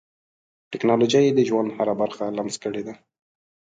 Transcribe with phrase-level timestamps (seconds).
[0.71, 2.93] ټکنالوجي د ژوند هره برخه لمس کړې ده.